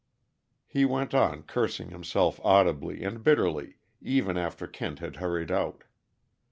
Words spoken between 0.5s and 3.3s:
He went on cursing himself audibly and